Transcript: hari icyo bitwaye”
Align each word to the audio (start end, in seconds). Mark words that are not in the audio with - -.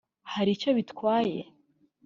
hari 0.33 0.49
icyo 0.55 0.69
bitwaye” 0.77 1.39